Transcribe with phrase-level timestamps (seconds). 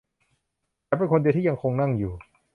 [0.87, 2.13] ฉันเป็นคนเดียวที่ยังคงนั่งอยู่